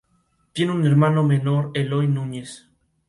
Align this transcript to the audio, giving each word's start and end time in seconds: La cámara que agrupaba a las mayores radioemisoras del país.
La 0.03 0.07
cámara 0.07 0.33
que 0.55 0.63
agrupaba 0.89 1.07
a 1.09 1.15
las 1.15 1.25
mayores 1.25 1.89
radioemisoras 1.91 2.15
del 2.19 2.29
país. 2.31 2.69